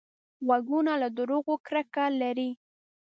غوږونه 0.45 0.93
له 1.01 1.07
دروغو 1.17 1.55
کرکه 1.67 2.05
لري 2.21 2.49